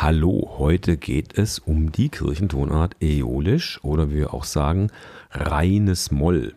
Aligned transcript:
Hallo, 0.00 0.54
heute 0.58 0.96
geht 0.96 1.36
es 1.36 1.58
um 1.58 1.90
die 1.90 2.08
Kirchentonart 2.08 2.94
Äolisch 3.02 3.82
oder 3.82 4.10
wie 4.10 4.18
wir 4.18 4.32
auch 4.32 4.44
sagen, 4.44 4.92
reines 5.32 6.12
Moll. 6.12 6.54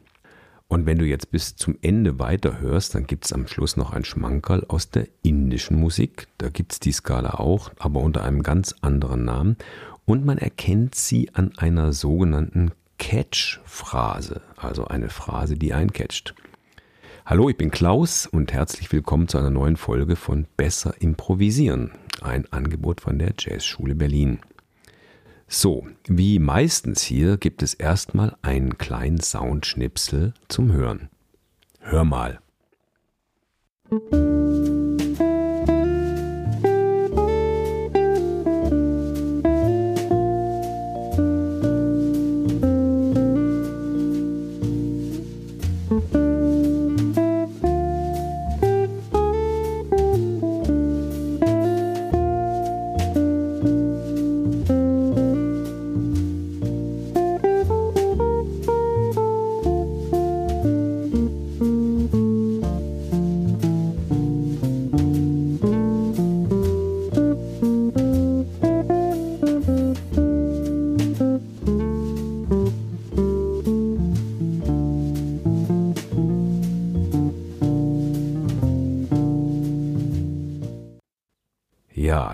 Und 0.68 0.86
wenn 0.86 1.00
du 1.00 1.06
jetzt 1.06 1.32
bis 1.32 1.56
zum 1.56 1.76
Ende 1.82 2.20
weiterhörst, 2.20 2.94
dann 2.94 3.08
gibt 3.08 3.26
es 3.26 3.34
am 3.34 3.48
Schluss 3.48 3.78
noch 3.78 3.94
ein 3.94 4.06
Schmankerl 4.06 4.64
aus 4.68 4.92
der 4.92 5.08
indischen 5.24 5.80
Musik. 5.80 6.28
Da 6.38 6.50
gibt 6.50 6.74
es 6.74 6.80
die 6.80 6.92
Skala 6.92 7.40
auch, 7.40 7.72
aber 7.80 8.02
unter 8.02 8.24
einem 8.24 8.44
ganz 8.44 8.76
anderen 8.82 9.26
Namen. 9.26 9.58
Und 10.06 10.24
man 10.24 10.38
erkennt 10.38 10.94
sie 10.94 11.32
an 11.34 11.52
einer 11.58 11.94
sogenannten 11.94 12.70
Catch-Phrase, 13.00 14.42
also 14.56 14.86
eine 14.86 15.10
Phrase, 15.10 15.56
die 15.56 15.74
eincatcht. 15.74 16.36
Hallo, 17.32 17.48
ich 17.48 17.56
bin 17.56 17.72
Klaus 17.72 18.28
und 18.28 18.52
herzlich 18.52 18.92
willkommen 18.92 19.30
zu 19.30 19.38
einer 19.38 19.50
neuen 19.50 19.78
Folge 19.78 20.18
von 20.18 20.48
Besser 20.58 20.96
Improvisieren, 21.00 21.92
ein 22.20 22.46
Angebot 22.52 23.00
von 23.00 23.20
der 23.20 23.32
Jazzschule 23.40 23.96
Berlin. 23.96 24.40
So, 25.48 25.88
wie 26.08 26.40
meistens 26.40 27.02
hier 27.02 27.38
gibt 27.38 27.64
es 27.64 27.74
erstmal 27.74 28.36
einen 28.42 28.78
kleinen 28.78 29.22
Soundschnipsel 29.22 30.34
zum 30.50 30.74
Hören. 30.74 31.08
Hör 31.80 32.04
mal. 32.04 32.42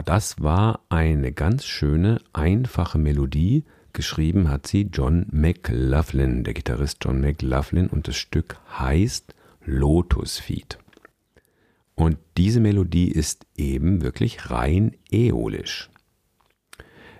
Das 0.05 0.41
war 0.41 0.81
eine 0.89 1.31
ganz 1.31 1.65
schöne, 1.65 2.19
einfache 2.33 2.97
Melodie. 2.97 3.63
Geschrieben 3.93 4.49
hat 4.49 4.67
sie 4.67 4.89
John 4.93 5.25
McLaughlin, 5.31 6.43
der 6.43 6.53
Gitarrist 6.53 6.97
John 7.01 7.19
McLaughlin, 7.19 7.87
und 7.87 8.07
das 8.07 8.15
Stück 8.15 8.57
heißt 8.77 9.33
Lotus 9.65 10.37
Feed. 10.39 10.77
Und 11.95 12.17
diese 12.37 12.59
Melodie 12.59 13.09
ist 13.09 13.47
eben 13.55 14.01
wirklich 14.01 14.51
rein 14.51 14.95
äolisch. 15.11 15.89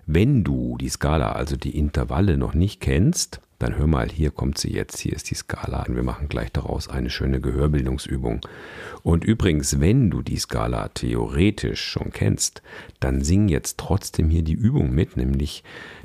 Wenn 0.05 0.43
du 0.43 0.77
die 0.77 0.89
Skala, 0.89 1.33
also 1.33 1.57
die 1.57 1.77
Intervalle 1.77 2.37
noch 2.37 2.53
nicht 2.53 2.79
kennst, 2.79 3.41
dann 3.59 3.77
hör 3.77 3.87
mal, 3.87 4.09
hier 4.09 4.31
kommt 4.31 4.57
sie 4.57 4.71
jetzt, 4.71 4.99
hier 4.99 5.13
ist 5.13 5.31
die 5.31 5.35
Skala 5.35 5.83
und 5.83 5.95
wir 5.95 6.03
machen 6.03 6.29
gleich 6.29 6.51
daraus 6.51 6.87
eine 6.87 7.09
schöne 7.09 7.41
Gehörbildungsübung. 7.41 8.41
Und 9.03 9.23
übrigens, 9.23 9.79
wenn 9.79 10.11
du 10.11 10.21
die 10.21 10.37
Skala 10.37 10.89
theoretisch 10.89 11.81
schon 11.81 12.11
kennst, 12.11 12.61
dann 12.99 13.23
sing 13.23 13.47
jetzt 13.47 13.77
trotzdem 13.77 14.29
hier 14.29 14.43
die 14.43 14.53
Übung 14.53 14.91
mit, 14.91 15.17
nämlich 15.17 15.63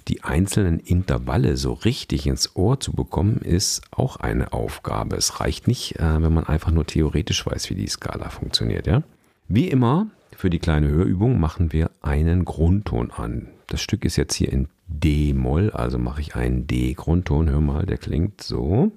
die 0.09 0.25
einzelnen 0.25 0.81
Intervalle 0.81 1.57
so 1.57 1.75
richtig 1.75 2.27
ins 2.27 2.57
Ohr 2.57 2.81
zu 2.81 2.93
bekommen, 2.93 3.39
ist 3.39 3.83
auch 3.91 4.17
eine 4.17 4.53
Aufgabe. 4.53 5.17
Es 5.17 5.41
reicht 5.41 5.69
nicht, 5.69 5.99
äh, 5.99 6.23
wenn 6.23 6.33
man 6.33 6.47
einfach 6.47 6.71
nur 6.71 6.87
theoretisch 6.87 7.47
weiß, 7.47 7.71
wie 7.71 7.75
die 7.75 7.87
Skala 7.87 8.31
funktioniert, 8.31 8.87
ja? 8.87 9.03
Wie 9.49 9.69
immer, 9.69 10.07
für 10.35 10.51
die 10.51 10.59
kleine 10.59 10.89
Hörübung 10.89 11.39
machen 11.39 11.73
wir 11.73 11.91
einen 12.01 12.45
Grundton 12.45 13.11
an. 13.11 13.49
Das 13.73 13.81
Stück 13.81 14.05
ist 14.05 14.17
jetzt 14.17 14.35
hier 14.35 14.53
in 14.53 14.69
D-Moll, 14.87 15.71
also 15.71 15.99
mache 15.99 16.21
ich 16.21 16.35
einen 16.35 16.67
D-Grundton. 16.67 17.49
Hör 17.49 17.63
mal, 17.63 17.87
der 17.87 17.97
klingt 17.97 18.43
so. 18.43 18.93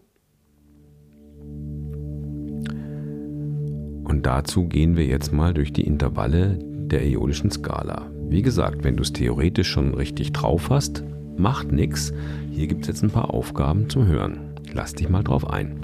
Und 4.04 4.26
dazu 4.26 4.68
gehen 4.68 4.98
wir 4.98 5.06
jetzt 5.06 5.32
mal 5.32 5.54
durch 5.54 5.72
die 5.72 5.88
Intervalle 5.88 6.60
der 6.62 7.06
äolischen 7.06 7.52
Skala. 7.52 8.12
Wie 8.28 8.42
gesagt, 8.42 8.84
wenn 8.84 8.98
du 8.98 9.04
es 9.04 9.14
theoretisch 9.14 9.70
schon 9.70 9.94
richtig 9.94 10.34
drauf 10.34 10.70
hast, 10.70 11.06
macht 11.38 11.72
nichts. 11.72 12.12
Hier 12.52 12.68
gibt 12.68 12.82
es 12.82 12.90
jetzt 12.90 13.02
ein 13.02 13.12
paar 13.12 13.34
Aufgaben 13.34 13.90
zum 13.90 14.06
Hören. 14.08 14.56
Lass 14.74 14.94
dich 14.94 15.08
mal 15.08 15.24
drauf 15.24 15.50
ein. 15.50 15.80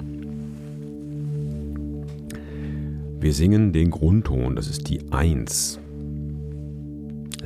Wir 3.20 3.32
singen 3.32 3.72
den 3.72 3.90
Grundton, 3.90 4.54
das 4.54 4.68
ist 4.68 4.90
die 4.90 5.10
1 5.10 5.81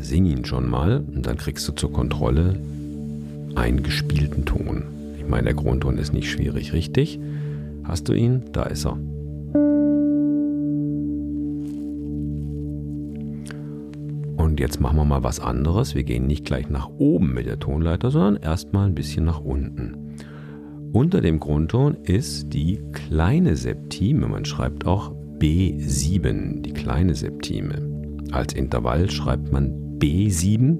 sing 0.06 0.25
ihn 0.25 0.44
schon 0.44 0.71
mal 0.71 1.05
und 1.15 1.27
dann 1.27 1.37
kriegst 1.37 1.67
du 1.69 1.72
zur 1.72 1.93
Kontrolle 1.93 2.55
einen 3.56 3.83
gespielten 3.83 4.44
Ton. 4.44 4.84
Ich 5.19 5.27
meine, 5.27 5.44
der 5.44 5.55
Grundton 5.55 5.99
ist 5.99 6.12
nicht 6.12 6.31
schwierig, 6.31 6.72
richtig? 6.72 7.19
Hast 7.84 8.09
du 8.09 8.12
ihn? 8.12 8.43
Da 8.53 8.65
ist 8.65 8.87
er. 8.87 8.93
Und 14.37 14.61
jetzt 14.61 14.81
machen 14.81 14.97
wir 14.97 15.05
mal 15.05 15.25
was 15.25 15.41
anderes. 15.41 15.95
Wir 15.95 16.05
gehen 16.05 16.27
nicht 16.27 16.45
gleich 16.45 16.71
nach 16.71 16.89
oben 16.99 17.34
mit 17.34 17.47
der 17.47 17.59
Tonleiter, 17.59 18.11
sondern 18.11 18.43
erstmal 18.43 18.87
ein 18.87 18.95
bisschen 18.95 19.25
nach 19.25 19.41
unten. 19.41 20.15
Unter 20.93 21.21
dem 21.21 21.41
Grundton 21.41 21.97
ist 22.05 22.55
die 22.55 22.81
kleine 22.93 23.56
Septime. 23.56 24.28
Man 24.28 24.45
schreibt 24.45 24.87
auch 24.87 25.12
B7, 25.39 26.62
die 26.62 26.72
kleine 26.72 27.15
Septime. 27.15 27.83
Als 28.33 28.55
Intervall 28.55 29.11
schreibt 29.11 29.53
man 29.53 29.85
B7 29.99 30.79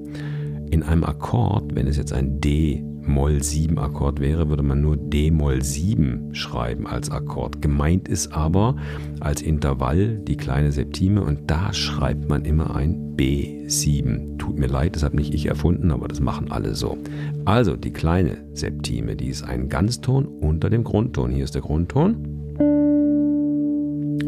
in 0.71 0.83
einem 0.83 1.03
Akkord, 1.03 1.75
wenn 1.75 1.87
es 1.87 1.97
jetzt 1.97 2.13
ein 2.13 2.41
D 2.41 2.83
Moll 3.07 3.41
7 3.41 3.79
Akkord 3.79 4.19
wäre, 4.19 4.49
würde 4.49 4.63
man 4.63 4.81
nur 4.81 4.97
D 4.97 5.31
Moll 5.31 5.63
7 5.63 6.35
schreiben 6.35 6.85
als 6.85 7.09
Akkord. 7.09 7.61
Gemeint 7.61 8.07
ist 8.09 8.33
aber 8.33 8.75
als 9.21 9.41
Intervall 9.41 10.19
die 10.19 10.35
kleine 10.35 10.71
Septime 10.71 11.21
und 11.21 11.49
da 11.49 11.73
schreibt 11.73 12.27
man 12.27 12.43
immer 12.43 12.75
ein 12.75 13.15
B7. 13.15 14.37
Tut 14.37 14.59
mir 14.59 14.67
leid, 14.67 14.95
das 14.95 15.03
habe 15.03 15.15
nicht 15.15 15.33
ich 15.33 15.45
erfunden, 15.45 15.91
aber 15.91 16.07
das 16.07 16.19
machen 16.19 16.51
alle 16.51 16.75
so. 16.75 16.97
Also 17.45 17.77
die 17.77 17.91
kleine 17.91 18.37
Septime, 18.53 19.15
die 19.15 19.27
ist 19.27 19.43
ein 19.43 19.69
Ganzton 19.69 20.25
unter 20.25 20.69
dem 20.69 20.83
Grundton. 20.83 21.31
Hier 21.31 21.45
ist 21.45 21.55
der 21.55 21.61
Grundton. 21.61 22.15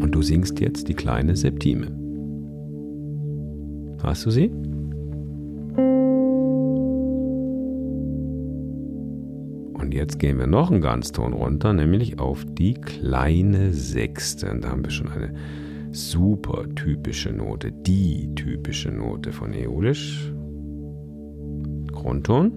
Und 0.00 0.10
du 0.12 0.22
singst 0.22 0.58
jetzt 0.58 0.88
die 0.88 0.94
kleine 0.94 1.36
Septime. 1.36 1.88
Hast 4.02 4.24
du 4.24 4.30
sie? 4.30 4.50
Und 9.90 9.96
jetzt 9.96 10.20
gehen 10.20 10.38
wir 10.38 10.46
noch 10.46 10.70
einen 10.70 10.82
Ganzton 10.82 11.32
runter, 11.32 11.72
nämlich 11.72 12.20
auf 12.20 12.46
die 12.48 12.74
kleine 12.74 13.72
Sechste. 13.72 14.48
Und 14.48 14.62
da 14.62 14.70
haben 14.70 14.84
wir 14.84 14.90
schon 14.92 15.08
eine 15.08 15.34
super 15.90 16.64
typische 16.76 17.32
Note, 17.32 17.72
die 17.72 18.32
typische 18.36 18.92
Note 18.92 19.32
von 19.32 19.52
Äolisch. 19.52 20.32
Grundton. 21.90 22.52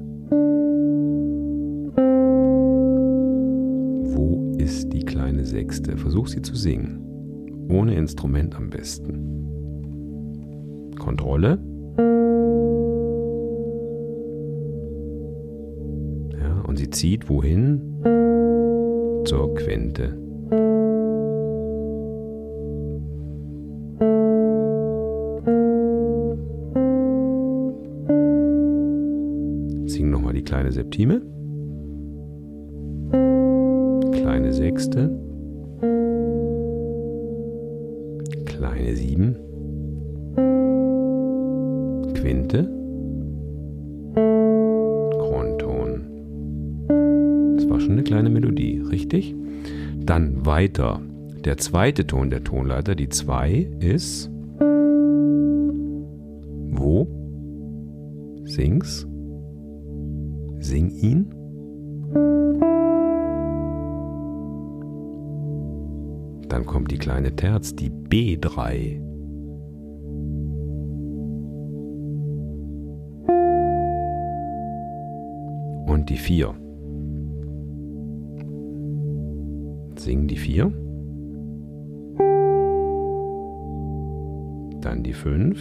Wo 4.13 4.55
ist 4.59 4.93
die 4.93 5.03
kleine 5.03 5.43
Sechste? 5.43 5.97
Versuch 5.97 6.27
sie 6.27 6.43
zu 6.43 6.55
singen. 6.55 6.99
Ohne 7.67 7.95
Instrument 7.95 8.55
am 8.55 8.69
besten. 8.69 9.31
Kontrolle. 10.99 11.57
Zieht 16.93 17.29
wohin? 17.29 17.81
Zur 19.25 19.55
Quinte. 19.55 20.17
Sing 29.87 30.09
nochmal 30.09 30.33
die 30.33 30.43
kleine 30.43 30.71
Septime. 30.71 31.32
Eine 47.89 48.03
kleine 48.03 48.29
Melodie, 48.29 48.81
richtig? 48.89 49.35
Dann 49.99 50.45
weiter. 50.45 51.01
Der 51.45 51.57
zweite 51.57 52.07
Ton 52.07 52.29
der 52.29 52.43
Tonleiter, 52.43 52.95
die 52.95 53.09
2, 53.09 53.69
ist 53.79 54.29
wo? 56.83 57.07
Sing's. 58.45 59.07
Sing 60.59 60.89
ihn. 60.89 61.29
Dann 66.49 66.65
kommt 66.65 66.91
die 66.91 66.97
kleine 66.97 67.35
Terz, 67.35 67.75
die 67.75 67.89
B3. 67.89 69.01
Und 75.87 76.09
die 76.09 76.17
4. 76.17 76.62
Sing 80.03 80.27
die 80.27 80.35
4. 80.35 80.65
Dann 84.81 85.01
die 85.01 85.13
5. 85.13 85.57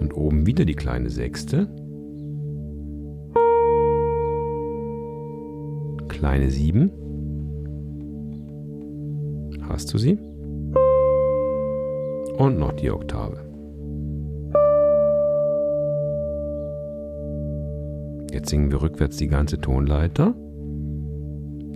Und 0.00 0.12
oben 0.16 0.44
wieder 0.44 0.64
die 0.64 0.74
kleine 0.74 1.08
Sechste. 1.08 1.68
kleine 6.08 6.50
7. 6.50 6.90
Hast 9.68 9.94
du 9.94 9.98
sie? 9.98 10.18
Und 12.38 12.58
noch 12.58 12.72
die 12.72 12.90
Oktave. 12.90 13.45
Jetzt 18.36 18.50
singen 18.50 18.70
wir 18.70 18.82
rückwärts 18.82 19.16
die 19.16 19.28
ganze 19.28 19.58
Tonleiter. 19.58 20.34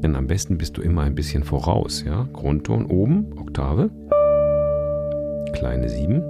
Denn 0.02 0.14
am 0.14 0.26
besten 0.26 0.58
bist 0.58 0.76
du 0.76 0.82
immer 0.82 1.00
ein 1.00 1.14
bisschen 1.14 1.42
voraus, 1.42 2.04
ja? 2.06 2.28
Grundton 2.34 2.84
oben, 2.84 3.32
Oktave. 3.38 3.88
Kleine 5.54 5.88
7. 5.88 6.22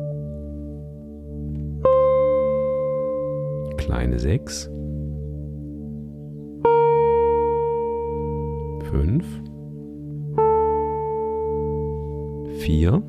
Kleine 3.76 4.20
6. 4.20 4.70
fünf, 8.90 9.24
vier, 12.58 13.02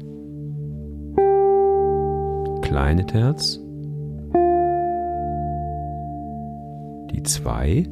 kleine 2.62 3.06
Terz, 3.08 3.60
die 7.22 7.24
zwei 7.24 7.86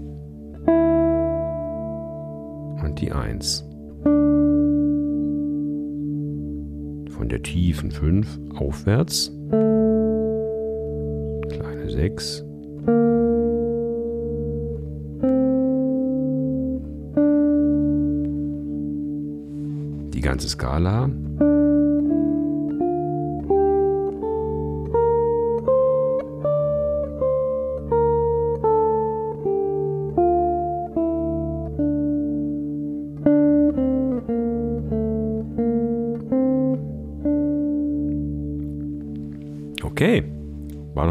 und 2.83 2.99
die 2.99 3.11
eins. 3.11 3.65
Von 7.11 7.29
der 7.29 7.43
tiefen 7.43 7.91
fünf 7.91 8.39
aufwärts, 8.55 9.31
kleine 11.49 11.89
sechs. 11.89 12.43
ganze 20.29 20.47
Skala. 20.47 21.09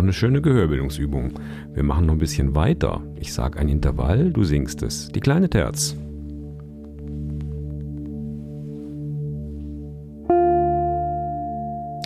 Eine 0.09 0.15
schöne 0.15 0.41
Gehörbildungsübung. 0.41 1.35
Wir 1.75 1.83
machen 1.83 2.07
noch 2.07 2.15
ein 2.15 2.19
bisschen 2.19 2.55
weiter. 2.55 3.03
Ich 3.21 3.35
sage 3.35 3.59
ein 3.59 3.69
Intervall, 3.69 4.33
du 4.33 4.43
singst 4.43 4.83
es. 4.83 5.09
Die 5.09 5.21
kleine 5.21 5.51
Terz. 5.51 5.95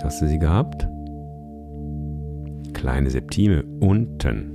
Hast 0.02 0.20
du 0.20 0.26
sie 0.26 0.40
gehabt? 0.40 0.88
Kleine 2.72 3.08
Septime 3.08 3.62
unten. 3.78 4.50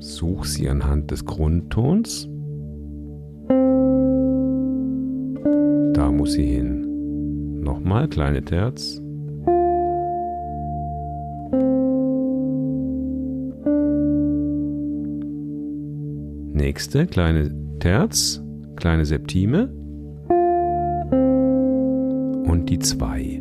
Such 0.00 0.44
sie 0.44 0.68
anhand 0.68 1.12
des 1.12 1.24
Grundtons. 1.24 2.28
Da 5.94 6.10
muss 6.10 6.32
sie 6.32 6.46
hin. 6.46 7.60
Nochmal 7.60 8.08
kleine 8.08 8.44
Terz. 8.44 9.00
Nächste 16.78 17.08
kleine 17.08 17.50
Terz, 17.80 18.40
kleine 18.76 19.04
Septime 19.04 19.68
und 22.46 22.66
die 22.68 22.78
2. 22.78 23.40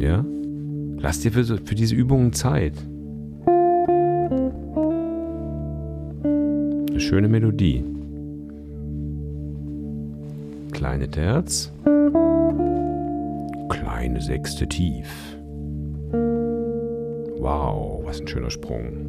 Ja? 0.00 0.24
Lass 1.00 1.20
dir 1.20 1.32
für, 1.32 1.44
für 1.44 1.74
diese 1.74 1.94
Übungen 1.94 2.32
Zeit. 2.32 2.72
Eine 6.24 6.98
schöne 6.98 7.28
Melodie. 7.28 7.84
Kleine 10.72 11.10
Terz. 11.10 11.70
Kleine 13.68 14.22
Sechste 14.22 14.66
tief. 14.66 15.41
Wow, 17.42 18.04
was 18.04 18.20
ein 18.20 18.28
schöner 18.28 18.50
Sprung. 18.50 19.08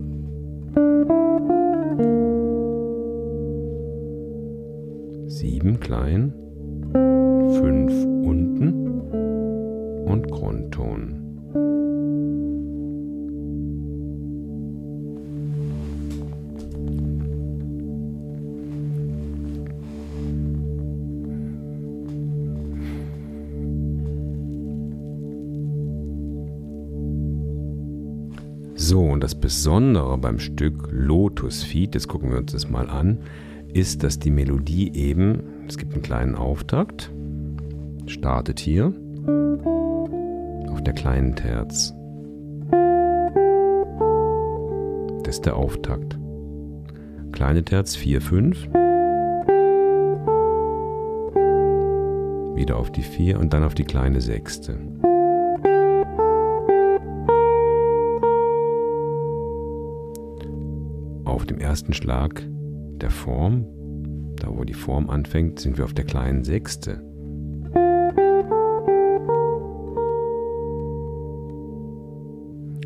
sieben 5.27 5.79
klein, 5.79 6.33
So, 28.93 29.01
und 29.01 29.23
das 29.23 29.33
Besondere 29.33 30.19
beim 30.19 30.37
Stück 30.37 30.87
Lotus 30.91 31.63
Feed, 31.63 31.95
jetzt 31.95 32.07
gucken 32.07 32.29
wir 32.29 32.37
uns 32.37 32.51
das 32.51 32.69
mal 32.69 32.91
an, 32.91 33.17
ist, 33.73 34.03
dass 34.03 34.19
die 34.19 34.29
Melodie 34.29 34.91
eben, 34.93 35.65
es 35.67 35.79
gibt 35.79 35.93
einen 35.93 36.03
kleinen 36.03 36.35
Auftakt, 36.35 37.11
startet 38.05 38.59
hier 38.59 38.93
auf 40.69 40.83
der 40.83 40.93
kleinen 40.93 41.35
Terz. 41.35 41.91
Das 45.23 45.37
ist 45.37 45.45
der 45.47 45.55
Auftakt. 45.55 46.19
Kleine 47.31 47.63
Terz 47.63 47.95
4, 47.95 48.21
5. 48.21 48.67
Wieder 52.55 52.77
auf 52.77 52.91
die 52.91 53.01
4 53.01 53.39
und 53.39 53.53
dann 53.53 53.63
auf 53.63 53.73
die 53.73 53.85
kleine 53.85 54.21
Sechste. 54.21 54.77
Dem 61.53 61.59
ersten 61.61 61.93
Schlag 61.93 62.43
der 62.99 63.11
Form, 63.11 63.65
da 64.37 64.47
wo 64.49 64.63
die 64.63 64.73
Form 64.73 65.09
anfängt, 65.09 65.59
sind 65.59 65.77
wir 65.77 65.85
auf 65.85 65.93
der 65.93 66.05
kleinen 66.05 66.43
Sechste. 66.43 66.99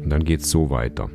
Und 0.04 0.10
dann 0.10 0.24
geht 0.24 0.42
es 0.42 0.50
so 0.50 0.70
weiter. 0.70 1.10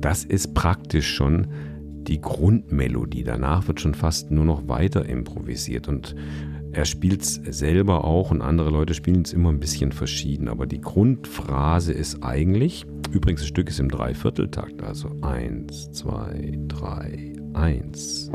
Das 0.00 0.24
ist 0.24 0.54
praktisch 0.54 1.14
schon 1.14 1.46
die 2.08 2.20
Grundmelodie. 2.20 3.22
Danach 3.22 3.68
wird 3.68 3.80
schon 3.80 3.94
fast 3.94 4.30
nur 4.30 4.44
noch 4.44 4.66
weiter 4.68 5.06
improvisiert 5.06 5.88
und 5.88 6.14
er 6.72 6.84
spielt 6.84 7.22
es 7.22 7.34
selber 7.34 8.04
auch 8.04 8.30
und 8.30 8.42
andere 8.42 8.70
Leute 8.70 8.94
spielen 8.94 9.22
es 9.22 9.32
immer 9.32 9.50
ein 9.50 9.60
bisschen 9.60 9.92
verschieden. 9.92 10.48
Aber 10.48 10.66
die 10.66 10.80
Grundphrase 10.80 11.92
ist 11.92 12.22
eigentlich, 12.22 12.86
übrigens 13.10 13.40
das 13.40 13.48
Stück 13.48 13.68
ist 13.68 13.80
im 13.80 13.88
Dreivierteltakt, 13.88 14.82
also 14.82 15.10
1, 15.22 15.92
2, 15.92 16.58
3, 16.68 17.32
1. 17.54 18.30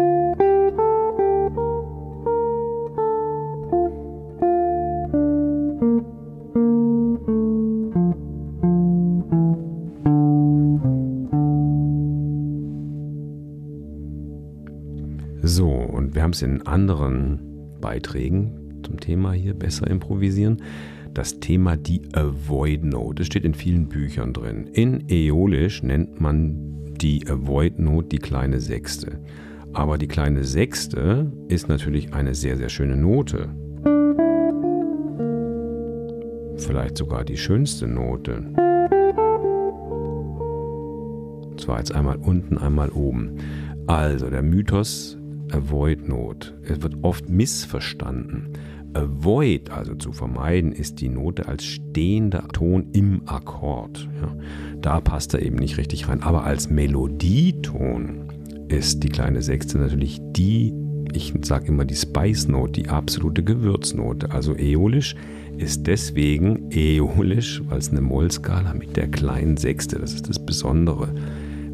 es 16.34 16.42
in 16.42 16.62
anderen 16.64 17.40
Beiträgen 17.80 18.82
zum 18.84 19.00
Thema 19.00 19.32
hier 19.34 19.54
besser 19.54 19.88
improvisieren. 19.88 20.62
Das 21.14 21.40
Thema 21.40 21.78
die 21.78 22.02
Avoid 22.14 22.84
Note. 22.84 23.16
Das 23.16 23.28
steht 23.28 23.46
in 23.46 23.54
vielen 23.54 23.88
Büchern 23.88 24.34
drin. 24.34 24.68
In 24.74 25.06
Äolisch 25.10 25.84
nennt 25.84 26.20
man 26.20 26.56
die 27.00 27.28
Avoid 27.28 27.80
Note 27.80 28.08
die 28.10 28.18
kleine 28.18 28.60
Sechste. 28.60 29.20
Aber 29.74 29.98
die 29.98 30.08
kleine 30.08 30.44
Sechste 30.44 31.32
ist 31.48 31.70
natürlich 31.70 32.14
eine 32.14 32.36
sehr, 32.36 32.58
sehr 32.58 32.70
schöne 32.70 32.98
Note. 32.98 33.50
Vielleicht 36.58 36.98
sogar 36.98 37.24
die 37.24 37.38
schönste 37.38 37.88
Note. 37.88 38.44
Zwar 41.58 41.78
jetzt 41.78 41.94
einmal 41.94 42.18
unten, 42.18 42.58
einmal 42.58 42.90
oben. 42.90 43.38
Also 43.88 44.30
der 44.30 44.44
Mythos 44.44 45.18
Avoid 45.54 46.08
Note. 46.08 46.54
Es 46.64 46.82
wird 46.82 46.96
oft 47.04 47.30
missverstanden. 47.30 48.50
Avoid, 48.94 49.70
also 49.70 49.94
zu 49.94 50.12
vermeiden, 50.12 50.72
ist 50.72 51.00
die 51.00 51.10
Note 51.10 51.48
als 51.48 51.64
stehender 51.64 52.48
Ton 52.50 52.88
im 52.94 53.22
Akkord. 53.28 54.08
Ja, 54.22 54.36
da 54.82 55.02
passt 55.02 55.34
er 55.34 55.44
eben 55.44 55.58
nicht 55.58 55.78
richtig 55.78 56.08
rein. 56.08 56.24
Aber 56.24 56.44
als 56.44 56.70
Melodieton 56.70 58.30
ist 58.68 59.04
die 59.04 59.10
kleine 59.10 59.44
Sechste 59.44 59.78
natürlich 59.78 60.20
die, 60.32 60.74
ich 61.14 61.34
sage 61.44 61.68
immer 61.68 61.86
die 61.86 61.96
Spice 61.96 62.48
Note, 62.48 62.82
die 62.82 62.90
absolute 62.90 63.44
Gewürznote. 63.44 64.32
Also 64.32 64.56
äolisch 64.58 65.16
ist 65.58 65.86
deswegen 65.86 66.70
äolisch, 66.72 67.62
weil 67.68 67.78
es 67.78 67.92
eine 67.92 68.02
Mollskala 68.02 68.74
mit 68.74 68.98
der 68.98 69.08
kleinen 69.08 69.58
Sechste, 69.58 70.00
das 70.00 70.16
ist 70.16 70.30
das 70.30 70.44
Besondere. 70.44 71.14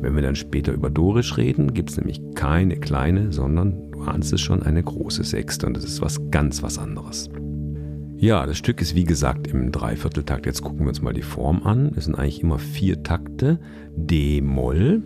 Wenn 0.01 0.15
wir 0.15 0.21
dann 0.21 0.35
später 0.35 0.71
über 0.71 0.89
Dorisch 0.89 1.35
reden, 1.37 1.73
gibt 1.73 1.89
es 1.89 1.97
nämlich 1.97 2.21
keine 2.35 2.77
kleine, 2.77 3.33
sondern, 3.33 3.91
du 3.91 4.01
ahnst 4.01 4.31
es 4.31 4.41
schon, 4.41 4.63
eine 4.63 4.81
große 4.81 5.23
Sechste 5.23 5.65
und 5.67 5.75
das 5.75 5.83
ist 5.83 6.01
was 6.01 6.31
ganz 6.31 6.63
was 6.63 6.77
anderes. 6.77 7.29
Ja, 8.17 8.45
das 8.45 8.57
Stück 8.57 8.81
ist 8.81 8.95
wie 8.95 9.05
gesagt 9.05 9.47
im 9.47 9.71
Dreivierteltakt. 9.71 10.45
Jetzt 10.45 10.61
gucken 10.61 10.81
wir 10.81 10.89
uns 10.89 11.01
mal 11.01 11.13
die 11.13 11.21
Form 11.21 11.63
an. 11.63 11.93
Es 11.95 12.05
sind 12.05 12.15
eigentlich 12.15 12.43
immer 12.43 12.59
vier 12.59 13.01
Takte. 13.03 13.59
D-Moll. 13.95 15.01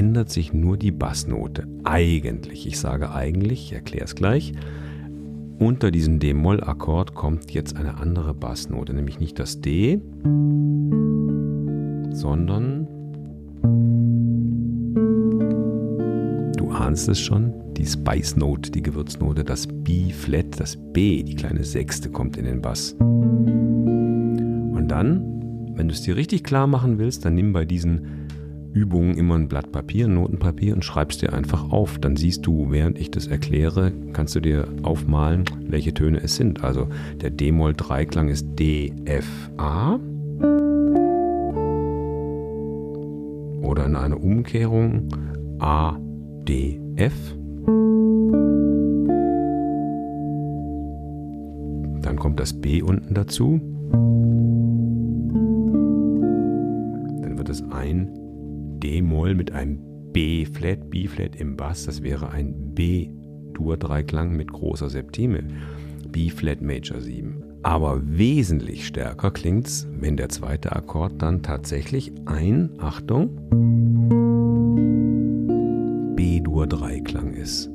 Ändert 0.00 0.30
sich 0.30 0.54
nur 0.54 0.78
die 0.78 0.92
Bassnote. 0.92 1.68
Eigentlich, 1.84 2.66
ich 2.66 2.80
sage 2.80 3.12
eigentlich, 3.12 3.66
ich 3.66 3.74
erkläre 3.74 4.06
es 4.06 4.14
gleich. 4.14 4.54
Unter 5.58 5.90
diesem 5.90 6.18
D-Moll-Akkord 6.18 7.14
kommt 7.14 7.50
jetzt 7.50 7.76
eine 7.76 7.98
andere 7.98 8.32
Bassnote, 8.32 8.94
nämlich 8.94 9.20
nicht 9.20 9.38
das 9.38 9.60
D, 9.60 10.00
sondern 12.12 12.88
du 16.56 16.70
ahnst 16.70 17.10
es 17.10 17.20
schon, 17.20 17.52
die 17.74 17.84
Spice 17.84 18.36
Note, 18.36 18.70
die 18.70 18.82
Gewürznote, 18.82 19.44
das 19.44 19.66
B-Flat, 19.66 20.58
das 20.58 20.78
B, 20.94 21.22
die 21.22 21.34
kleine 21.34 21.62
Sechste 21.62 22.08
kommt 22.08 22.38
in 22.38 22.46
den 22.46 22.62
Bass. 22.62 22.92
Und 22.98 24.86
dann, 24.88 25.74
wenn 25.74 25.88
du 25.88 25.92
es 25.92 26.00
dir 26.00 26.16
richtig 26.16 26.42
klar 26.42 26.66
machen 26.66 26.96
willst, 26.96 27.26
dann 27.26 27.34
nimm 27.34 27.52
bei 27.52 27.66
diesen 27.66 28.20
Übungen 28.72 29.16
immer 29.16 29.34
ein 29.34 29.48
Blatt 29.48 29.72
Papier, 29.72 30.06
ein 30.06 30.14
Notenpapier 30.14 30.74
und 30.74 30.84
schreibst 30.84 31.22
dir 31.22 31.32
einfach 31.32 31.70
auf. 31.70 31.98
Dann 31.98 32.16
siehst 32.16 32.46
du, 32.46 32.70
während 32.70 32.98
ich 32.98 33.10
das 33.10 33.26
erkläre, 33.26 33.92
kannst 34.12 34.34
du 34.36 34.40
dir 34.40 34.68
aufmalen, 34.82 35.44
welche 35.68 35.92
Töne 35.92 36.22
es 36.22 36.36
sind. 36.36 36.62
Also 36.62 36.88
der 37.20 37.30
D-Moll-Dreiklang 37.30 38.28
ist 38.28 38.46
D, 38.58 38.92
F, 39.04 39.26
A. 39.56 39.98
Oder 43.62 43.86
in 43.86 43.96
einer 43.96 44.22
Umkehrung 44.22 45.08
A, 45.58 45.96
D, 46.48 46.80
F. 46.96 47.14
Dann 52.02 52.16
kommt 52.16 52.40
das 52.40 52.52
B 52.52 52.82
unten 52.82 53.14
dazu. 53.14 53.60
Dann 57.22 57.36
wird 57.36 57.48
es 57.48 57.62
ein 57.70 58.19
D-Moll 58.80 59.34
mit 59.34 59.52
einem 59.52 59.78
B-Flat, 60.12 60.90
B-Flat 60.90 61.36
im 61.36 61.56
Bass, 61.56 61.84
das 61.84 62.02
wäre 62.02 62.30
ein 62.30 62.74
B-Dur-Dreiklang 62.74 64.36
mit 64.36 64.52
großer 64.52 64.90
Septime, 64.90 65.44
B-Flat 66.10 66.62
Major 66.62 67.00
7. 67.00 67.44
Aber 67.62 68.00
wesentlich 68.04 68.86
stärker 68.86 69.30
klingt 69.30 69.66
es, 69.66 69.86
wenn 70.00 70.16
der 70.16 70.30
zweite 70.30 70.72
Akkord 70.72 71.20
dann 71.20 71.42
tatsächlich 71.42 72.10
ein, 72.24 72.70
Achtung, 72.78 73.36
B-Dur-Dreiklang 76.16 77.34
ist. 77.34 77.70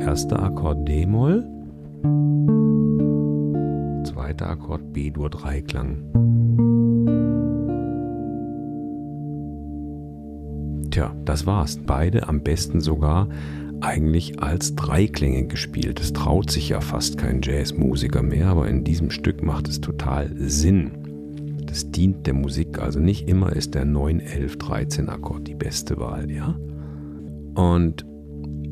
Erster 0.00 0.42
Akkord 0.42 0.88
D-Moll, 0.88 1.46
zweiter 4.40 4.50
Akkord 4.50 4.92
B-Dur-Dreiklang. 4.92 5.98
Tja, 10.90 11.14
das 11.24 11.46
war's. 11.46 11.78
Beide 11.86 12.28
am 12.28 12.42
besten 12.42 12.80
sogar 12.80 13.28
eigentlich 13.80 14.42
als 14.42 14.74
Dreiklänge 14.74 15.46
gespielt. 15.46 16.00
Es 16.00 16.12
traut 16.12 16.50
sich 16.50 16.70
ja 16.70 16.80
fast 16.80 17.16
kein 17.16 17.40
Jazzmusiker 17.42 18.22
mehr, 18.22 18.48
aber 18.48 18.68
in 18.68 18.84
diesem 18.84 19.10
Stück 19.10 19.42
macht 19.42 19.68
es 19.68 19.80
total 19.80 20.30
Sinn. 20.36 20.92
Das 21.66 21.90
dient 21.90 22.26
der 22.26 22.34
Musik, 22.34 22.80
also 22.80 22.98
nicht 22.98 23.28
immer 23.28 23.54
ist 23.54 23.74
der 23.74 23.84
9, 23.84 24.20
11, 24.20 24.58
13 24.58 25.08
Akkord 25.08 25.46
die 25.46 25.54
beste 25.54 25.98
Wahl, 25.98 26.30
ja? 26.30 26.56
Und 27.54 28.04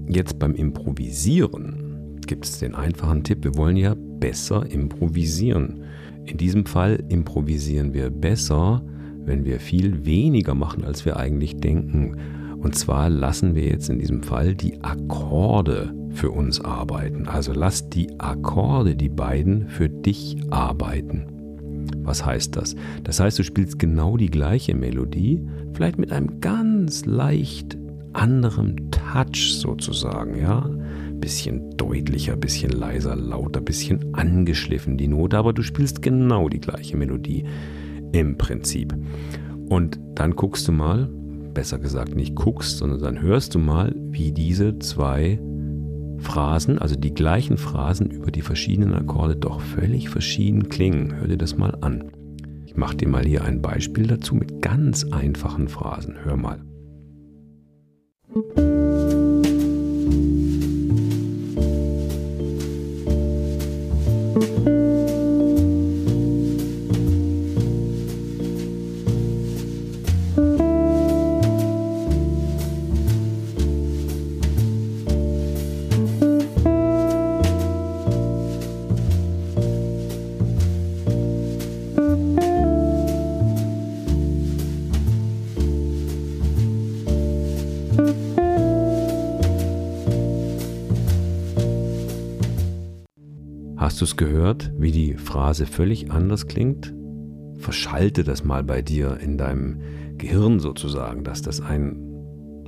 jetzt 0.09 0.39
beim 0.39 0.55
Improvisieren 0.55 2.19
gibt 2.27 2.45
es 2.45 2.59
den 2.59 2.75
einfachen 2.75 3.23
Tipp, 3.23 3.45
wir 3.45 3.55
wollen 3.57 3.77
ja 3.77 3.95
besser 4.21 4.71
improvisieren. 4.71 5.83
In 6.25 6.37
diesem 6.37 6.67
Fall 6.67 7.03
improvisieren 7.09 7.95
wir 7.95 8.11
besser, 8.11 8.83
wenn 9.25 9.45
wir 9.45 9.61
viel 9.61 10.05
weniger 10.05 10.55
machen, 10.55 10.85
als 10.85 11.05
wir 11.05 11.17
eigentlich 11.17 11.57
denken. 11.57 12.17
Und 12.59 12.75
zwar 12.75 13.09
lassen 13.09 13.55
wir 13.55 13.65
jetzt 13.65 13.89
in 13.89 13.99
diesem 13.99 14.23
Fall 14.23 14.55
die 14.55 14.83
Akkorde 14.83 15.95
für 16.11 16.31
uns 16.31 16.61
arbeiten. 16.61 17.29
Also 17.29 17.53
lass 17.53 17.89
die 17.89 18.09
Akkorde, 18.19 18.97
die 18.97 19.09
beiden, 19.09 19.69
für 19.69 19.89
dich 19.89 20.37
arbeiten. 20.51 21.27
Was 22.03 22.25
heißt 22.25 22.57
das? 22.57 22.75
Das 23.05 23.21
heißt, 23.21 23.39
du 23.39 23.45
spielst 23.45 23.79
genau 23.79 24.17
die 24.17 24.31
gleiche 24.31 24.75
Melodie, 24.75 25.41
vielleicht 25.75 25.99
mit 25.99 26.11
einem 26.11 26.41
ganz 26.41 27.05
leicht 27.05 27.79
anderem 28.15 28.91
Touch 28.91 29.55
sozusagen, 29.55 30.41
ja? 30.41 30.69
Bisschen 31.21 31.77
deutlicher, 31.77 32.37
bisschen 32.37 32.71
leiser, 32.71 33.17
lauter, 33.17 33.61
bisschen 33.61 34.15
angeschliffen 34.15 34.97
die 34.97 35.09
Note, 35.09 35.37
aber 35.37 35.53
du 35.53 35.63
spielst 35.63 36.03
genau 36.03 36.49
die 36.49 36.61
gleiche 36.61 36.97
Melodie 36.97 37.45
im 38.13 38.39
Prinzip. 38.39 38.95
Und 39.69 39.99
dann 40.15 40.35
guckst 40.37 40.67
du 40.69 40.73
mal, 40.73 41.09
besser 41.55 41.79
gesagt 41.79 42.15
nicht 42.15 42.35
guckst, 42.35 42.79
sondern 42.79 43.01
dann 43.01 43.21
hörst 43.21 43.55
du 43.55 43.59
mal, 43.59 43.95
wie 44.11 44.33
diese 44.33 44.79
zwei 44.79 45.39
Phrasen, 46.19 46.79
also 46.79 46.97
die 46.97 47.15
gleichen 47.15 47.57
Phrasen 47.57 48.11
über 48.11 48.31
die 48.31 48.43
verschiedenen 48.43 48.95
Akkorde 48.95 49.37
doch 49.37 49.61
völlig 49.61 50.09
verschieden 50.09 50.69
klingen. 50.69 51.15
Hör 51.15 51.29
dir 51.29 51.37
das 51.37 51.57
mal 51.57 51.77
an. 51.81 52.11
Ich 52.67 52.77
mache 52.77 52.97
dir 52.97 53.09
mal 53.09 53.25
hier 53.25 53.45
ein 53.45 53.63
Beispiel 53.63 54.07
dazu 54.07 54.35
mit 54.35 54.61
ganz 54.63 55.05
einfachen 55.05 55.69
Phrasen. 55.69 56.17
Hör 56.25 56.37
mal. 56.37 56.61
Hast 93.99 94.03
du 94.03 94.15
es 94.15 94.17
gehört, 94.17 94.71
wie 94.79 94.93
die 94.93 95.15
Phrase 95.15 95.67
völlig 95.67 96.13
anders 96.13 96.47
klingt? 96.47 96.95
Verschalte 97.57 98.23
das 98.23 98.45
mal 98.45 98.63
bei 98.63 98.81
dir 98.81 99.19
in 99.21 99.37
deinem 99.37 99.81
Gehirn 100.19 100.61
sozusagen, 100.61 101.25
dass 101.25 101.43
das 101.43 101.61
ein 101.61 101.99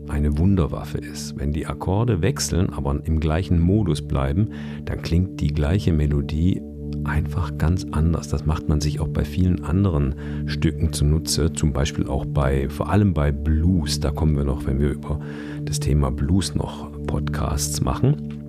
eine 0.09 0.37
Wunderwaffe 0.39 0.99
ist. 0.99 1.39
Wenn 1.39 1.53
die 1.53 1.69
Akkorde 1.69 2.21
wechseln, 2.21 2.71
aber 2.71 3.01
im 3.05 3.21
gleichen 3.21 3.61
Modus 3.61 4.03
bleiben, 4.03 4.49
dann 4.85 5.03
klingt 5.03 5.41
die 5.41 5.55
gleiche 5.55 5.93
Melodie 5.93 6.61
einfach 7.05 7.57
ganz 7.59 7.87
anders. 7.93 8.27
Das 8.27 8.45
macht 8.45 8.69
man 8.69 8.81
sich 8.81 8.99
auch 8.99 9.07
bei 9.07 9.25
vielen 9.25 9.63
anderen 9.63 10.17
Stücken 10.47 10.93
zunutze, 10.93 11.53
zum 11.53 11.73
Beispiel 11.73 12.09
auch 12.09 12.27
bei, 12.27 12.69
vor 12.69 12.91
allem 12.91 13.15
bei 13.15 13.31
Blues. 13.31 14.01
Da 14.01 14.11
kommen 14.11 14.37
wir 14.37 14.45
noch, 14.45 14.67
wenn 14.67 14.81
wir 14.81 14.91
über 14.91 15.21
das 15.65 15.79
Thema 15.79 16.11
Blues 16.11 16.57
noch 16.57 16.91
Podcasts 17.07 17.81
machen. 17.81 18.40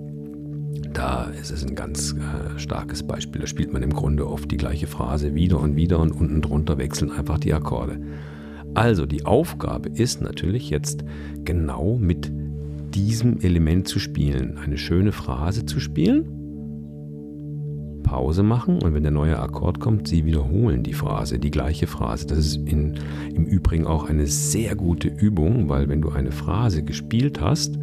Da 0.93 1.25
ist 1.39 1.51
es 1.51 1.65
ein 1.65 1.75
ganz 1.75 2.13
äh, 2.13 2.59
starkes 2.59 3.03
Beispiel. 3.03 3.41
Da 3.41 3.47
spielt 3.47 3.71
man 3.71 3.83
im 3.83 3.93
Grunde 3.93 4.27
oft 4.27 4.51
die 4.51 4.57
gleiche 4.57 4.87
Phrase 4.87 5.35
wieder 5.35 5.59
und 5.59 5.75
wieder 5.75 5.99
und 5.99 6.11
unten 6.11 6.41
drunter 6.41 6.77
wechseln 6.77 7.11
einfach 7.11 7.39
die 7.39 7.53
Akkorde. 7.53 7.99
Also 8.73 9.05
die 9.05 9.25
Aufgabe 9.25 9.89
ist 9.89 10.21
natürlich 10.21 10.69
jetzt 10.69 11.03
genau 11.43 11.97
mit 11.97 12.31
diesem 12.93 13.39
Element 13.39 13.87
zu 13.87 13.99
spielen. 13.99 14.57
Eine 14.57 14.77
schöne 14.77 15.11
Phrase 15.11 15.65
zu 15.65 15.79
spielen 15.79 16.41
Pause 18.11 18.43
machen 18.43 18.81
und 18.81 18.93
wenn 18.93 19.03
der 19.03 19.11
neue 19.13 19.39
Akkord 19.39 19.79
kommt, 19.79 20.05
sie 20.05 20.25
wiederholen 20.25 20.83
die 20.83 20.93
Phrase, 20.93 21.39
die 21.39 21.49
gleiche 21.49 21.87
Phrase. 21.87 22.27
Das 22.27 22.39
ist 22.39 22.57
in, 22.57 22.99
im 23.33 23.45
Übrigen 23.45 23.87
auch 23.87 24.09
eine 24.09 24.27
sehr 24.27 24.75
gute 24.75 25.07
Übung, 25.07 25.69
weil 25.69 25.87
wenn 25.87 26.01
du 26.01 26.09
eine 26.09 26.33
Phrase 26.33 26.83
gespielt 26.83 27.39
hast, 27.39 27.79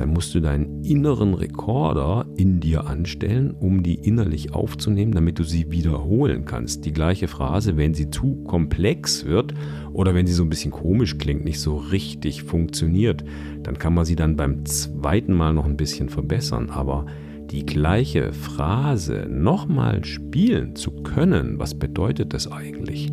dann 0.00 0.14
musst 0.14 0.34
du 0.34 0.40
deinen 0.40 0.82
inneren 0.82 1.34
Rekorder 1.34 2.24
in 2.34 2.58
dir 2.58 2.86
anstellen, 2.86 3.50
um 3.50 3.82
die 3.82 3.96
innerlich 3.96 4.54
aufzunehmen, 4.54 5.12
damit 5.12 5.38
du 5.38 5.44
sie 5.44 5.70
wiederholen 5.70 6.46
kannst. 6.46 6.86
Die 6.86 6.94
gleiche 6.94 7.28
Phrase, 7.28 7.76
wenn 7.76 7.92
sie 7.92 8.08
zu 8.08 8.42
komplex 8.44 9.26
wird 9.26 9.52
oder 9.92 10.14
wenn 10.14 10.26
sie 10.26 10.32
so 10.32 10.42
ein 10.42 10.48
bisschen 10.48 10.70
komisch 10.70 11.18
klingt, 11.18 11.44
nicht 11.44 11.60
so 11.60 11.76
richtig 11.76 12.44
funktioniert, 12.44 13.24
dann 13.62 13.78
kann 13.78 13.92
man 13.92 14.06
sie 14.06 14.16
dann 14.16 14.36
beim 14.36 14.64
zweiten 14.64 15.34
Mal 15.34 15.52
noch 15.52 15.66
ein 15.66 15.76
bisschen 15.76 16.08
verbessern. 16.08 16.70
Aber 16.70 17.04
die 17.50 17.66
gleiche 17.66 18.32
Phrase 18.32 19.26
nochmal 19.28 20.02
spielen 20.06 20.76
zu 20.76 20.92
können, 20.92 21.58
was 21.58 21.78
bedeutet 21.78 22.32
das 22.32 22.50
eigentlich? 22.50 23.12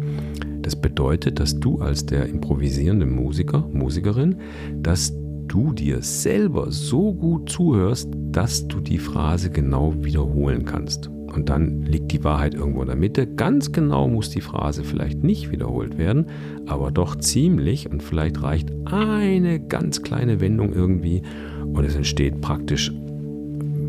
Das 0.62 0.78
bedeutet, 0.78 1.42
dass 1.42 1.60
du 1.60 1.80
als 1.80 2.06
der 2.06 2.28
improvisierende 2.28 3.06
Musiker, 3.06 3.68
Musikerin, 3.74 4.38
dass 4.82 5.14
du 5.48 5.74
dir 5.74 6.02
selber 6.02 6.72
so 6.72 7.14
gut 7.14 7.50
zuhörst, 7.50 8.10
dass 8.32 8.68
du 8.68 8.80
die 8.80 8.98
Phrase 8.98 9.50
genau 9.50 9.94
wiederholen 10.04 10.66
kannst. 10.66 11.10
Und 11.34 11.50
dann 11.50 11.84
liegt 11.84 12.12
die 12.12 12.24
Wahrheit 12.24 12.56
irgendwo 12.56 12.82
in 12.82 12.88
der 12.88 12.96
Mitte. 12.96 13.28
Ganz 13.28 13.72
genau 13.72 14.08
muss 14.08 14.30
die 14.30 14.42
Phrase 14.42 14.84
vielleicht 14.84 15.24
nicht 15.24 15.52
wiederholt 15.52 15.98
werden, 15.98 16.26
aber 16.66 16.90
doch 16.92 17.16
ziemlich 17.16 17.90
und 17.92 18.02
vielleicht 18.02 18.42
reicht 18.42 18.72
eine 18.86 19.60
ganz 19.60 20.02
kleine 20.02 20.40
Wendung 20.42 20.74
irgendwie 20.74 21.22
und 21.74 21.84
es 21.86 21.96
entsteht 21.96 22.42
praktisch 22.42 22.92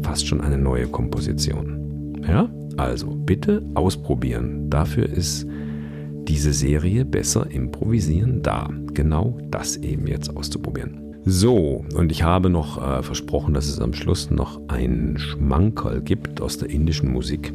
fast 0.02 0.26
schon 0.26 0.40
eine 0.40 0.58
neue 0.58 0.88
Komposition. 0.88 2.22
Ja, 2.28 2.50
also 2.76 3.08
bitte 3.14 3.62
ausprobieren. 3.74 4.68
Dafür 4.68 5.08
ist 5.08 5.46
diese 6.28 6.52
Serie 6.52 7.04
besser 7.04 7.50
improvisieren 7.50 8.42
da. 8.42 8.68
Genau 8.92 9.38
das 9.50 9.76
eben 9.78 10.06
jetzt 10.06 10.36
auszuprobieren. 10.36 11.07
So, 11.30 11.85
und 11.94 12.11
ich 12.11 12.23
habe 12.23 12.49
noch 12.49 12.82
äh, 12.82 13.02
versprochen, 13.02 13.52
dass 13.52 13.68
es 13.68 13.80
am 13.80 13.92
Schluss 13.92 14.30
noch 14.30 14.62
ein 14.68 15.18
Schmankerl 15.18 16.00
gibt 16.00 16.40
aus 16.40 16.56
der 16.56 16.70
indischen 16.70 17.12
Musik. 17.12 17.52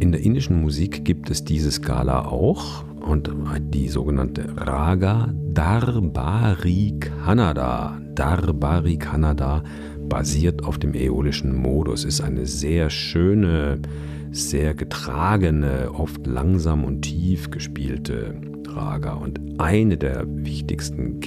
In 0.00 0.12
der 0.12 0.22
indischen 0.22 0.62
Musik 0.62 1.04
gibt 1.04 1.28
es 1.28 1.44
diese 1.44 1.70
Skala 1.70 2.24
auch 2.24 2.84
und 3.06 3.30
die 3.74 3.90
sogenannte 3.90 4.46
Raga 4.56 5.30
Darbari 5.52 6.94
Kannada. 6.98 8.00
Darbari 8.14 8.96
Kannada 8.96 9.62
basiert 10.08 10.64
auf 10.64 10.78
dem 10.78 10.94
äolischen 10.94 11.54
Modus, 11.54 12.02
ist 12.02 12.22
eine 12.22 12.46
sehr 12.46 12.88
schöne, 12.88 13.78
sehr 14.30 14.72
getragene, 14.72 15.90
oft 15.92 16.26
langsam 16.26 16.82
und 16.82 17.02
tief 17.02 17.50
gespielte 17.50 18.40
Raga. 18.66 19.12
Und 19.12 19.38
eine 19.58 19.98
der 19.98 20.24
wichtigsten 20.26 21.20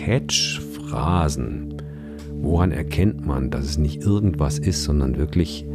Catch-Phrasen, 0.89 1.75
woran 2.41 2.71
erkennt 2.71 3.25
man, 3.25 3.49
dass 3.49 3.65
es 3.65 3.78
nicht 3.78 4.02
irgendwas 4.02 4.60
ist, 4.60 4.84
sondern 4.84 5.17
wirklich 5.17 5.65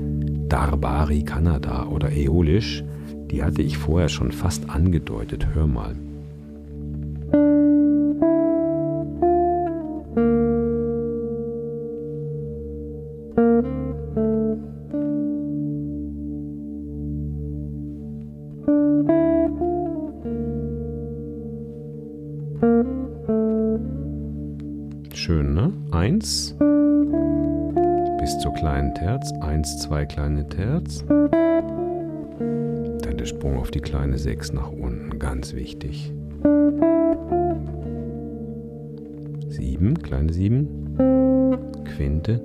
Darbari 0.48 1.22
Kanada 1.22 1.86
oder 1.86 2.10
äolisch, 2.12 2.84
die 3.30 3.42
hatte 3.42 3.62
ich 3.62 3.78
vorher 3.78 4.08
schon 4.08 4.32
fast 4.32 4.68
angedeutet. 4.70 5.46
Hör 5.54 5.66
mal. 5.66 5.96
1, 29.64 29.78
2 29.78 30.04
kleine 30.04 30.46
Terz. 30.46 31.02
Dann 31.08 33.16
der 33.16 33.24
Sprung 33.24 33.56
auf 33.56 33.70
die 33.70 33.80
kleine 33.80 34.18
6 34.18 34.52
nach 34.52 34.70
unten, 34.70 35.18
ganz 35.18 35.54
wichtig. 35.54 36.12
7, 39.48 39.94
kleine 40.02 40.34
7, 40.34 40.68
Quinte. 41.86 42.42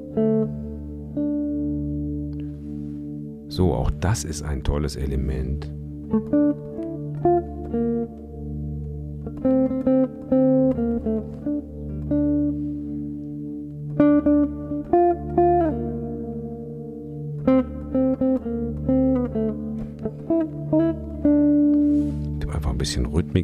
So, 3.50 3.74
auch 3.74 3.92
das 4.00 4.24
ist 4.24 4.44
ein 4.44 4.64
tolles 4.64 4.96
Element. 4.96 5.70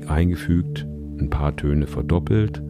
Eingefügt, 0.09 0.85
ein 1.19 1.29
paar 1.29 1.55
Töne 1.55 1.87
verdoppelt 1.87 2.61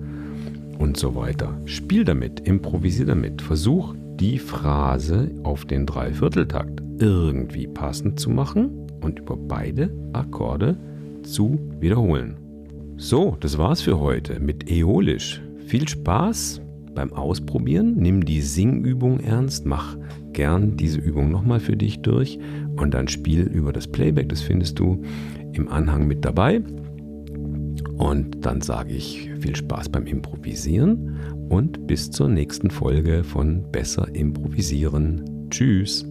und 0.78 0.98
so 0.98 1.16
weiter. 1.16 1.60
Spiel 1.66 2.04
damit, 2.04 2.42
improvisier 2.42 3.06
damit, 3.06 3.42
versuch 3.42 3.96
die 4.20 4.40
Phrase 4.40 5.32
auf 5.44 5.66
den 5.66 5.86
Dreivierteltakt 5.86 6.82
irgendwie 7.00 7.68
passend 7.68 8.20
zu 8.20 8.30
machen 8.30 8.88
und 9.02 9.20
über 9.20 9.36
beide 9.36 9.90
Akkorde 10.14 10.78
zu 11.24 11.60
wiederholen. 11.80 12.38
So, 12.98 13.36
das 13.40 13.58
war's 13.58 13.82
für 13.82 14.00
heute 14.00 14.40
mit 14.40 14.72
Äolisch. 14.72 15.42
Viel 15.68 15.88
Spaß 15.88 16.62
beim 16.94 17.12
Ausprobieren. 17.12 17.96
Nimm 17.98 18.24
die 18.24 18.42
Singübung 18.42 19.20
ernst, 19.20 19.66
mach 19.66 19.98
gern 20.32 20.78
diese 20.78 21.00
Übung 21.00 21.30
nochmal 21.30 21.60
für 21.60 21.76
dich 21.76 22.02
durch 22.02 22.40
und 22.78 22.94
dann 22.94 23.08
spiel 23.08 23.42
über 23.42 23.74
das 23.74 23.88
Playback. 23.88 24.30
Das 24.30 24.42
findest 24.42 24.80
du 24.80 25.02
im 25.52 25.68
Anhang 25.68 26.08
mit 26.08 26.24
dabei. 26.24 26.62
Und 27.98 28.46
dann 28.46 28.62
sage 28.62 28.94
ich 28.94 29.32
viel 29.40 29.56
Spaß 29.56 29.90
beim 29.90 30.06
Improvisieren 30.06 31.18
und 31.50 31.88
bis 31.88 32.12
zur 32.12 32.30
nächsten 32.30 32.70
Folge 32.70 33.24
von 33.24 33.72
Besser 33.72 34.08
Improvisieren. 34.14 35.48
Tschüss. 35.50 36.06